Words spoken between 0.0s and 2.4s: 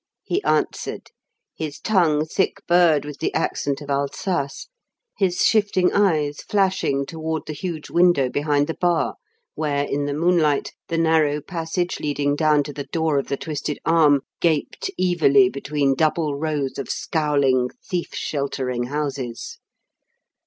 he answered, his tongue